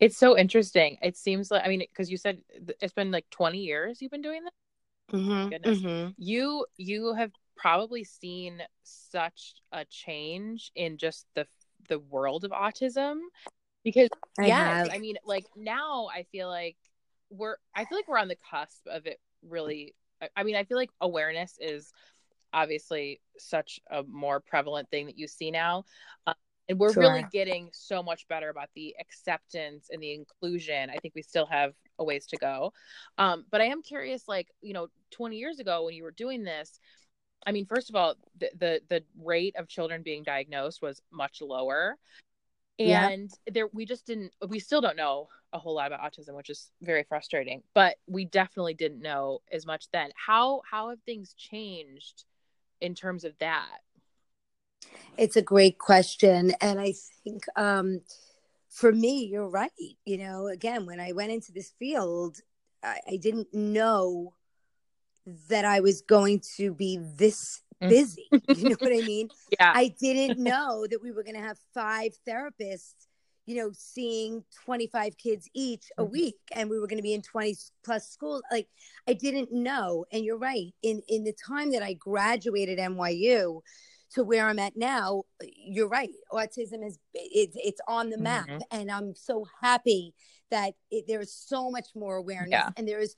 [0.01, 0.99] It's so interesting.
[1.03, 2.39] It seems like I mean, because you said
[2.81, 5.21] it's been like 20 years you've been doing this.
[5.21, 6.11] Mm-hmm, Goodness, mm-hmm.
[6.17, 11.47] you you have probably seen such a change in just the
[11.89, 13.21] the world of autism
[13.85, 14.91] because I yes, have.
[14.91, 16.77] I mean, like now I feel like
[17.31, 19.21] we're I feel like we're on the cusp of it.
[19.47, 19.95] Really,
[20.37, 21.93] I mean, I feel like awareness is
[22.53, 25.85] obviously such a more prevalent thing that you see now.
[26.27, 26.35] Uh,
[26.69, 27.03] and we're sure.
[27.03, 31.47] really getting so much better about the acceptance and the inclusion i think we still
[31.47, 32.73] have a ways to go
[33.19, 36.43] um, but i am curious like you know 20 years ago when you were doing
[36.43, 36.79] this
[37.47, 41.41] i mean first of all the the, the rate of children being diagnosed was much
[41.41, 41.97] lower
[42.79, 43.53] and yeah.
[43.53, 46.73] there we just didn't we still don't know a whole lot about autism which is
[46.83, 52.25] very frustrating but we definitely didn't know as much then how how have things changed
[52.81, 53.79] in terms of that
[55.17, 56.53] it's a great question.
[56.61, 58.01] And I think um,
[58.71, 59.71] for me, you're right.
[60.05, 62.39] You know, again, when I went into this field,
[62.83, 64.35] I, I didn't know
[65.49, 67.89] that I was going to be this mm.
[67.89, 68.27] busy.
[68.31, 69.29] you know what I mean?
[69.59, 69.73] Yeah.
[69.75, 73.07] I didn't know that we were going to have five therapists,
[73.47, 76.13] you know, seeing 25 kids each a mm-hmm.
[76.13, 78.43] week and we were going to be in 20 plus schools.
[78.51, 78.69] Like
[79.09, 80.05] I didn't know.
[80.13, 80.75] And you're right.
[80.83, 83.61] In in the time that I graduated NYU,
[84.15, 86.11] to where I'm at now, you're right.
[86.33, 88.59] Autism is it's it's on the map, mm-hmm.
[88.71, 90.15] and I'm so happy
[90.51, 92.71] that it, there's so much more awareness yeah.
[92.77, 93.17] and there's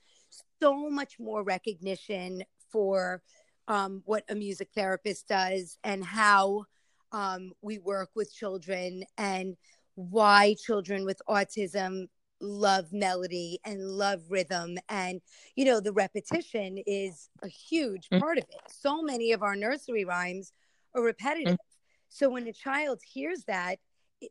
[0.60, 3.22] so much more recognition for
[3.68, 6.64] um, what a music therapist does and how
[7.12, 9.56] um, we work with children and
[9.96, 12.06] why children with autism
[12.40, 15.22] love melody and love rhythm and
[15.54, 18.20] you know the repetition is a huge mm.
[18.20, 20.52] part of it so many of our nursery rhymes
[20.94, 21.54] or repetitive.
[21.54, 22.08] Mm-hmm.
[22.08, 23.78] So when a child hears that,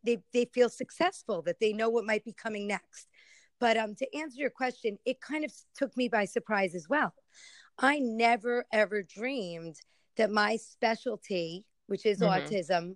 [0.04, 3.08] they, they feel successful, that they know what might be coming next.
[3.60, 7.14] But um, to answer your question, it kind of took me by surprise as well.
[7.78, 9.76] I never ever dreamed
[10.18, 12.54] that my specialty, which is mm-hmm.
[12.56, 12.96] autism,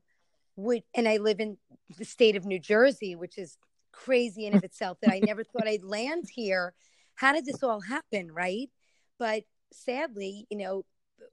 [0.56, 1.58] would, and I live in
[1.98, 3.58] the state of New Jersey, which is
[3.92, 6.74] crazy in of itself that I never thought I'd land here.
[7.16, 8.70] How did this all happen, right?
[9.18, 9.44] But
[9.74, 10.86] sadly, you know,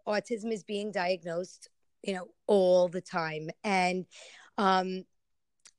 [0.06, 1.68] autism is being diagnosed
[2.02, 3.50] you know, all the time.
[3.64, 4.06] And
[4.58, 5.04] um,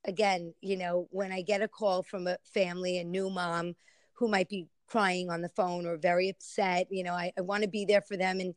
[0.04, 3.74] again, you know, when I get a call from a family, a new mom
[4.14, 7.62] who might be crying on the phone or very upset, you know, I, I want
[7.62, 8.54] to be there for them and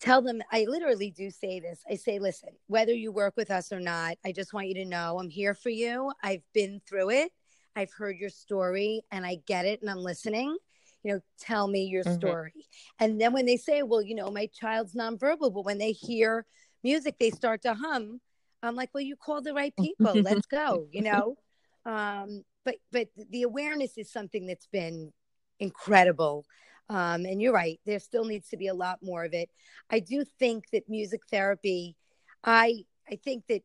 [0.00, 1.80] tell them I literally do say this.
[1.90, 4.84] I say, listen, whether you work with us or not, I just want you to
[4.84, 6.12] know I'm here for you.
[6.22, 7.32] I've been through it.
[7.76, 10.56] I've heard your story and I get it and I'm listening.
[11.02, 12.14] You know, tell me your mm-hmm.
[12.14, 12.66] story.
[12.98, 16.46] And then when they say, well, you know, my child's nonverbal, but when they hear
[16.84, 18.20] music, they start to hum.
[18.62, 20.14] I'm like, well, you called the right people.
[20.14, 21.36] Let's go, you know?
[21.84, 25.12] Um, but, but the awareness is something that's been
[25.58, 26.46] incredible.
[26.88, 29.48] Um, and you're right, there still needs to be a lot more of it.
[29.90, 31.96] I do think that music therapy,
[32.44, 33.62] I, I think that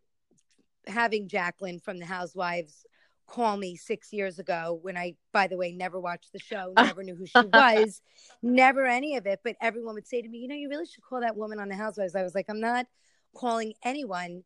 [0.88, 2.86] having Jacqueline from the Housewives
[3.28, 7.04] call me six years ago when I, by the way, never watched the show, never
[7.04, 8.02] knew who she was,
[8.42, 9.40] never any of it.
[9.44, 11.70] But everyone would say to me, you know, you really should call that woman on
[11.70, 12.16] the Housewives.
[12.16, 12.86] I was like, I'm not
[13.36, 14.44] calling anyone.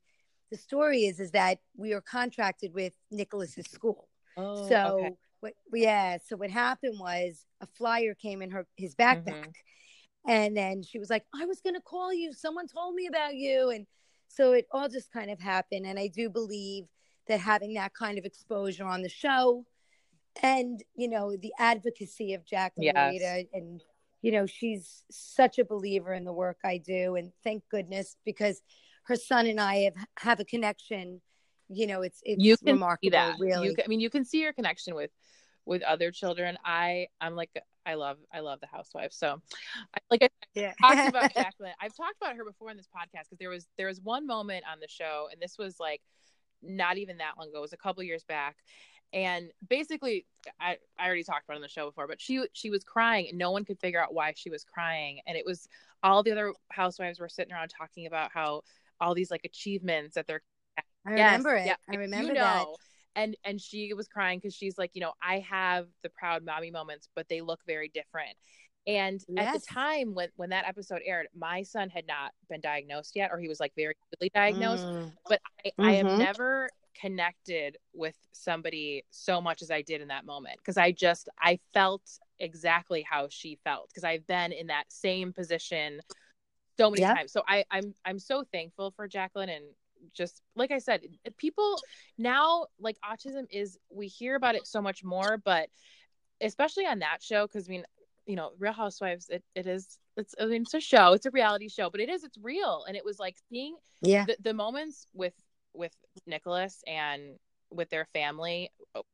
[0.52, 4.08] The story is is that we were contracted with Nicholas's school.
[4.38, 5.12] Oh, so okay.
[5.39, 10.30] what, yeah, so what happened was a flyer came in her his backpack, mm-hmm.
[10.30, 12.34] and then she was like, "I was going to call you.
[12.34, 13.86] Someone told me about you," and
[14.28, 15.86] so it all just kind of happened.
[15.86, 16.86] And I do believe
[17.28, 19.65] that having that kind of exposure on the show
[20.41, 23.12] and you know the advocacy of Jacqueline yes.
[23.12, 23.84] Rita and
[24.24, 28.64] you know she's such a believer in the work I do and thank goodness because
[29.04, 31.22] her son and I have have a connection
[31.70, 33.36] you know it's it's you can remarkable see that.
[33.40, 35.12] really can, I mean you can see your connection with
[35.66, 37.52] with other children I I'm like
[37.86, 39.42] I love I love the housewife so
[39.96, 40.74] I, like I yeah.
[40.82, 43.88] talked about Jacqueline I've talked about her before in this podcast because there was there
[43.88, 46.02] was one moment on the show and this was like
[46.64, 47.60] not even that long ago.
[47.60, 48.56] It was a couple years back.
[49.13, 50.26] And basically,
[50.60, 53.38] I, I already talked about on the show before, but she she was crying and
[53.38, 55.19] no one could figure out why she was crying.
[55.28, 55.67] And it was
[56.02, 58.63] all the other housewives were sitting around talking about how
[58.99, 60.41] all these like achievements that they're
[61.06, 61.65] I yes, remember it.
[61.67, 62.65] Yeah, I remember you know, that.
[63.15, 66.71] And and she was crying because she's like, you know, I have the proud mommy
[66.71, 68.36] moments, but they look very different.
[68.86, 69.47] And yes.
[69.47, 73.32] at the time when when that episode aired, my son had not been diagnosed yet,
[73.32, 74.86] or he was like very newly diagnosed.
[74.86, 75.12] Mm.
[75.28, 75.82] But I, mm-hmm.
[75.82, 76.17] I have mm-hmm.
[76.17, 76.69] never
[77.04, 81.60] connected with somebody so much as I did in that moment because I just I
[81.74, 82.02] felt
[82.39, 86.00] exactly how she felt because I've been in that same position
[86.78, 87.34] so many times.
[87.34, 89.66] So I I'm I'm so thankful for Jacqueline and
[90.13, 91.78] just like I said, eh, people
[92.18, 95.68] now like autism is we hear about it so much more, but
[96.39, 97.84] especially on that show because I mean
[98.26, 101.32] you know, Real Housewives, it, it is it's I mean it's a show, it's a
[101.32, 102.86] reality show, but it is it's real.
[102.88, 105.34] And it was like seeing yeah the, the moments with
[105.74, 105.94] with
[106.26, 107.38] Nicholas and
[107.72, 108.70] with their family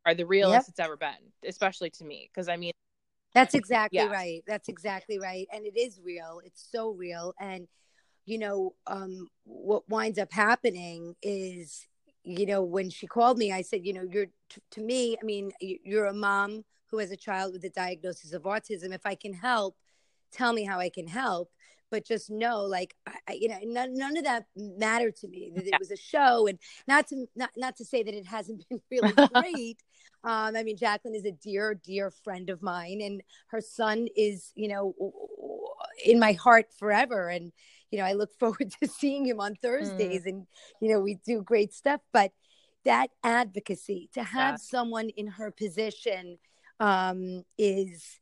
[0.06, 0.69] are the realest yep.
[0.69, 2.30] it's ever been, especially to me.
[2.36, 2.74] Cause I mean
[3.34, 4.12] That's exactly yeah.
[4.12, 4.43] right.
[4.48, 5.48] That's exactly right.
[5.54, 6.41] And it is real.
[6.43, 7.34] It's so real.
[7.39, 7.67] And
[8.26, 11.88] you know, um, what winds up happening is,
[12.24, 15.26] you know, when she called me, I said, you know, you're t- to me, I
[15.26, 18.93] mean, you're a mom who has a child with a diagnosis of autism.
[18.93, 19.78] If I can help,
[20.32, 21.50] tell me how I can help.
[21.91, 25.52] But just know, like, I, you know, none, none of that mattered to me.
[25.56, 28.63] That it was a show, and not to not not to say that it hasn't
[28.69, 29.82] been really great.
[30.23, 34.52] um, I mean, Jacqueline is a dear, dear friend of mine, and her son is,
[34.56, 34.93] you know,
[36.06, 37.30] in my heart forever.
[37.30, 37.52] And
[37.91, 40.30] you know, I look forward to seeing him on Thursdays, mm.
[40.30, 40.47] and
[40.82, 42.02] you know, we do great stuff.
[42.13, 42.32] But
[42.86, 44.58] that advocacy to have yeah.
[44.58, 46.38] someone in her position
[46.80, 48.19] um, is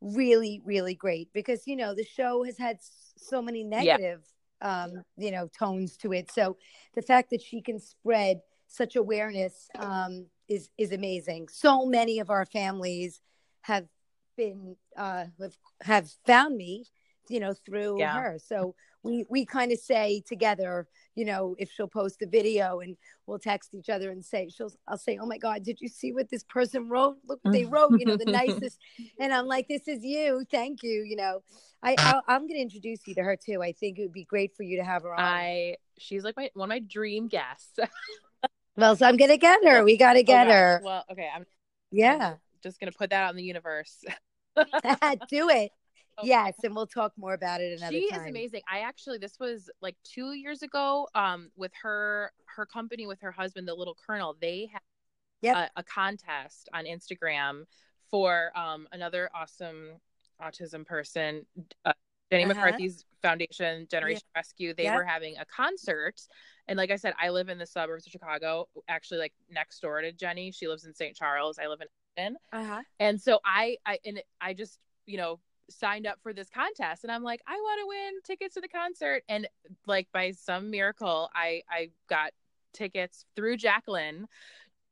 [0.00, 2.78] really really great because you know the show has had
[3.16, 4.22] so many negative
[4.62, 4.84] yeah.
[4.84, 6.56] um, you know tones to it so
[6.94, 12.30] the fact that she can spread such awareness um, is is amazing so many of
[12.30, 13.20] our families
[13.62, 13.86] have
[14.36, 16.84] been uh, have, have found me
[17.30, 18.20] you know through yeah.
[18.20, 18.38] her.
[18.38, 22.96] So we we kind of say together you know if she'll post a video and
[23.26, 26.12] we'll text each other and say she'll i'll say oh my god did you see
[26.12, 27.16] what this person wrote?
[27.26, 28.78] Look what they wrote you know the nicest
[29.20, 30.44] and i'm like this is you.
[30.50, 31.40] Thank you you know.
[31.82, 33.62] I uh, i am going to introduce you to her too.
[33.62, 35.20] I think it would be great for you to have her on.
[35.20, 37.78] I she's like my one of my dream guests.
[38.76, 39.82] Well so i'm going to get her.
[39.82, 40.80] We got to oh, get oh, her.
[40.84, 41.44] Well okay i'm
[41.90, 42.34] yeah.
[42.34, 44.04] I'm just going to put that out in the universe.
[45.28, 45.72] Do it
[46.18, 46.28] Okay.
[46.28, 48.20] Yes, and we'll talk more about it another she time.
[48.20, 48.62] She is amazing.
[48.70, 51.08] I actually this was like two years ago.
[51.14, 54.80] Um, with her her company with her husband, the Little Colonel, they had
[55.42, 55.56] yep.
[55.56, 57.64] a, a contest on Instagram
[58.10, 59.90] for um another awesome
[60.42, 61.46] autism person,
[61.84, 61.92] uh,
[62.32, 62.54] Jenny uh-huh.
[62.54, 64.38] McCarthy's foundation, Generation yeah.
[64.40, 64.74] Rescue.
[64.74, 66.20] They were having a concert,
[66.66, 70.00] and like I said, I live in the suburbs of Chicago, actually like next door
[70.00, 70.50] to Jenny.
[70.50, 71.14] She lives in St.
[71.14, 71.58] Charles.
[71.58, 72.36] I live in.
[72.52, 72.82] Uh-huh.
[72.98, 75.38] And so I, I, and I just, you know,
[75.70, 78.68] signed up for this contest and I'm like, I want to win tickets to the
[78.68, 79.22] concert.
[79.28, 79.48] And
[79.86, 82.32] like by some miracle, I I got
[82.72, 84.26] tickets through Jacqueline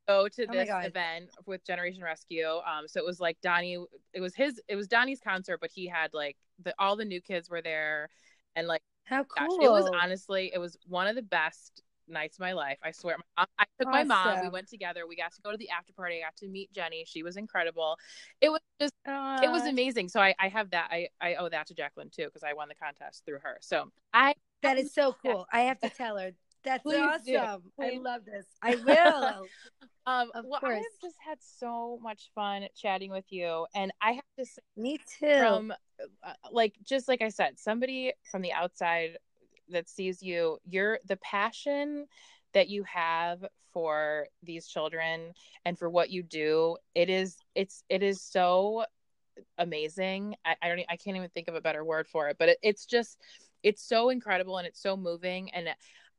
[0.07, 2.47] go to oh this event with Generation Rescue.
[2.47, 3.77] Um, so it was like Donnie.
[4.13, 4.61] It was his.
[4.67, 8.09] It was Donnie's concert, but he had like the all the new kids were there,
[8.55, 9.57] and like how cool.
[9.57, 12.77] Gosh, it was honestly, it was one of the best nights of my life.
[12.83, 13.17] I swear.
[13.37, 13.45] I
[13.79, 13.91] took awesome.
[13.91, 14.41] my mom.
[14.41, 15.07] We went together.
[15.07, 16.17] We got to go to the after party.
[16.17, 17.03] I got to meet Jenny.
[17.05, 17.97] She was incredible.
[18.41, 20.09] It was just, it was amazing.
[20.09, 20.89] So I, I have that.
[20.91, 23.57] I, I owe that to Jacqueline too because I won the contest through her.
[23.61, 24.33] So I.
[24.63, 25.45] That is so cool.
[25.51, 26.31] I have to tell her.
[26.63, 27.63] That's awesome.
[27.79, 28.45] I love this.
[28.61, 29.47] I will.
[30.05, 30.73] um, of well, course.
[30.73, 34.61] I have just had so much fun chatting with you, and I have to say,
[34.75, 35.37] me too.
[35.37, 35.73] From
[36.23, 39.17] uh, like just like I said, somebody from the outside
[39.69, 42.05] that sees you, you're the passion
[42.53, 45.33] that you have for these children
[45.65, 46.77] and for what you do.
[46.95, 48.85] It is it's it is so
[49.57, 50.35] amazing.
[50.45, 52.57] I, I don't I can't even think of a better word for it, but it,
[52.61, 53.19] it's just
[53.63, 55.69] it's so incredible and it's so moving and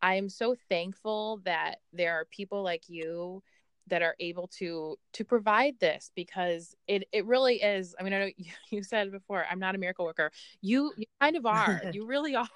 [0.00, 3.42] I'm so thankful that there are people like you
[3.88, 8.18] that are able to to provide this because it it really is i mean i
[8.18, 10.30] know you, you said before i'm not a miracle worker
[10.60, 12.48] you you kind of are you really are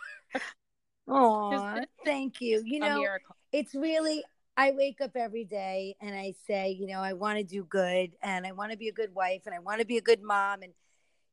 [1.09, 3.37] oh thank you you know miracle.
[3.53, 4.23] it's really
[4.57, 8.13] i wake up every day and i say you know i want to do good
[8.23, 10.23] and i want to be a good wife and i want to be a good
[10.23, 10.73] mom and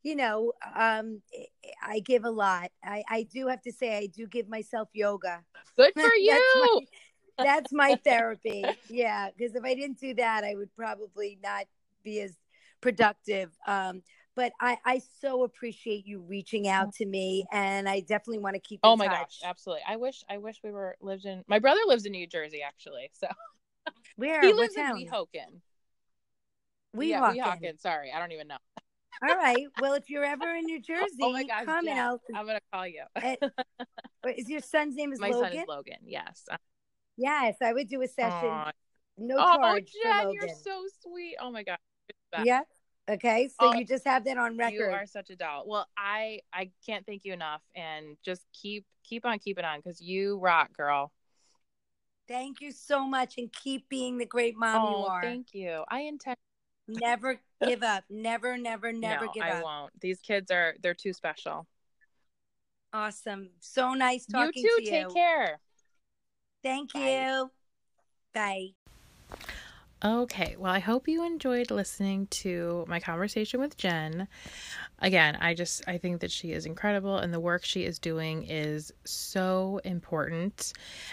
[0.03, 1.21] you know um
[1.83, 5.43] i give a lot i i do have to say i do give myself yoga
[5.75, 6.87] good for you
[7.43, 8.65] that's my therapy.
[8.89, 11.65] Yeah, because if I didn't do that, I would probably not
[12.03, 12.35] be as
[12.81, 13.51] productive.
[13.67, 14.03] Um,
[14.35, 16.97] but I, I so appreciate you reaching out mm.
[16.97, 18.79] to me, and I definitely want to keep.
[18.83, 19.17] oh my touch.
[19.17, 19.83] gosh, absolutely!
[19.87, 21.43] I wish I wish we were lived in.
[21.47, 23.11] My brother lives in New Jersey, actually.
[23.13, 23.27] So
[24.15, 25.61] where he lives in Weehawken.
[26.95, 27.35] Weehawken.
[27.35, 27.79] Yeah, Weehawken.
[27.79, 28.57] Sorry, I don't even know.
[29.21, 29.67] All right.
[29.81, 32.21] Well, if you're ever in New Jersey, oh my gosh, come and I'll.
[32.35, 33.03] I'm gonna call you.
[33.15, 33.35] Eh,
[34.37, 35.51] is your son's name is my Logan?
[35.51, 35.97] son is Logan.
[36.05, 36.45] Yes.
[36.49, 36.57] Uh,
[37.17, 38.49] yes, I would do a session.
[38.49, 38.71] Aww.
[39.17, 39.91] No oh, charge.
[40.01, 41.35] Jen, you're so sweet.
[41.41, 41.77] Oh my god.
[42.43, 42.61] Yeah.
[43.09, 44.73] Okay, so oh, you just have that on record.
[44.73, 45.63] You are such a doll.
[45.65, 49.99] Well, I I can't thank you enough, and just keep keep on keeping on because
[49.99, 51.11] you rock, girl.
[52.27, 55.21] Thank you so much, and keep being the great mom oh, you are.
[55.23, 55.83] Thank you.
[55.89, 56.37] I intend
[56.87, 58.03] never give up.
[58.09, 59.57] Never, never, never no, give I up.
[59.57, 60.01] I won't.
[60.01, 61.67] These kids are they're too special.
[62.93, 63.49] Awesome.
[63.59, 64.85] So nice talking to you You too.
[64.85, 65.03] to you.
[65.03, 65.59] Take care.
[66.63, 66.99] Thank Bye.
[66.99, 67.51] you.
[68.33, 68.67] Bye.
[70.03, 74.29] Okay, well, I hope you enjoyed listening to my conversation with Jen.
[74.99, 78.43] Again, I just I think that she is incredible and the work she is doing
[78.43, 80.71] is so important.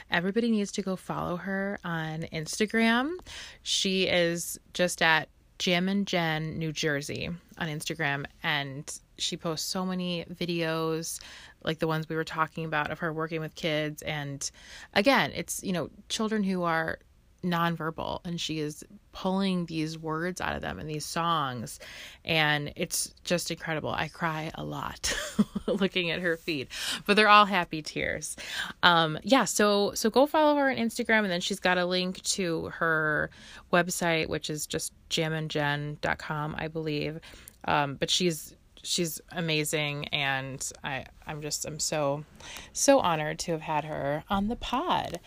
[0.08, 3.16] Everybody needs to go follow her on Instagram.
[3.62, 7.28] She is just at Jam and Jen New Jersey
[7.58, 11.20] on Instagram and she posts so many videos
[11.64, 14.50] like the ones we were talking about of her working with kids and
[14.92, 16.98] again it's you know children who are
[17.46, 21.78] nonverbal and she is pulling these words out of them and these songs
[22.24, 23.90] and it's just incredible.
[23.90, 25.14] I cry a lot
[25.66, 26.68] looking at her feed
[27.06, 28.36] but they're all happy tears.
[28.82, 32.22] Um yeah so so go follow her on instagram and then she's got a link
[32.22, 33.30] to her
[33.72, 37.20] website which is just jamandjen.com i believe.
[37.64, 38.54] Um but she's
[38.86, 42.24] she's amazing and I I'm just I'm so
[42.72, 45.20] so honored to have had her on the pod.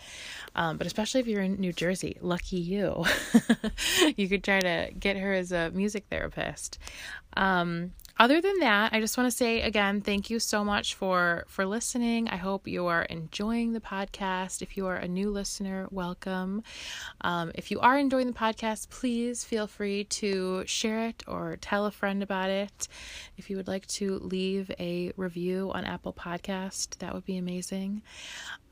[0.56, 3.04] Um, but especially if you're in New Jersey, lucky you.
[4.16, 6.78] you could try to get her as a music therapist.
[7.36, 11.44] Um, other than that, I just want to say again, thank you so much for
[11.48, 12.28] for listening.
[12.28, 14.60] I hope you are enjoying the podcast.
[14.60, 16.62] If you are a new listener, welcome.
[17.22, 21.86] Um, if you are enjoying the podcast, please feel free to share it or tell
[21.86, 22.88] a friend about it.
[23.38, 28.02] If you would like to leave a review on Apple Podcast, that would be amazing.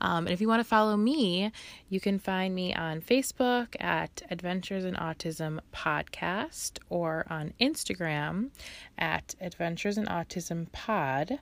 [0.01, 1.51] Um, and if you want to follow me,
[1.89, 8.51] you can find me on Facebook at Adventures in Autism Podcast or on Instagram
[8.97, 11.39] at Adventures in Autism Pod,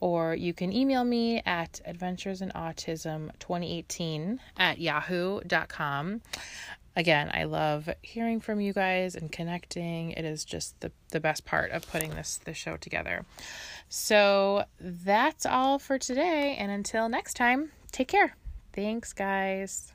[0.00, 6.22] or you can email me at Adventures in Autism 2018 at yahoo.com.
[6.96, 10.10] Again, I love hearing from you guys and connecting.
[10.10, 13.24] It is just the, the best part of putting this, this show together.
[13.88, 16.56] So that's all for today.
[16.58, 18.36] And until next time, take care.
[18.72, 19.92] Thanks, guys.